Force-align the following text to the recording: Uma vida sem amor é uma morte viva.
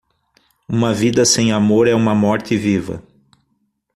Uma 0.67 0.95
vida 0.95 1.23
sem 1.25 1.51
amor 1.51 1.87
é 1.87 1.93
uma 1.93 2.15
morte 2.15 2.57
viva. 2.57 3.03